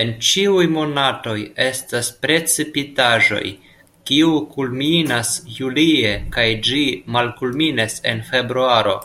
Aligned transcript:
En 0.00 0.10
ĉiuj 0.26 0.66
monatoj 0.74 1.32
estas 1.64 2.10
precipitaĵoj, 2.26 3.42
kiu 4.10 4.30
kulminas 4.52 5.32
julie 5.56 6.14
kaj 6.38 6.46
ĝi 6.68 6.84
malkulminas 7.18 7.98
en 8.14 8.24
februaro. 8.32 8.96